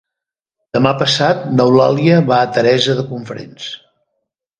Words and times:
Demà 0.77 0.93
passat 1.01 1.43
n'Eulàlia 1.59 2.15
va 2.31 2.39
a 2.45 2.47
Teresa 2.55 2.97
de 3.01 3.05
Cofrents. 3.11 3.69